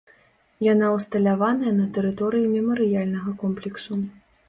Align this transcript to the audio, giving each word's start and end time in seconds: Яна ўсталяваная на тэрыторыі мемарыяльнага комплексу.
Яна 0.67 0.87
ўсталяваная 0.95 1.73
на 1.81 1.87
тэрыторыі 1.99 2.51
мемарыяльнага 2.57 3.39
комплексу. 3.47 4.05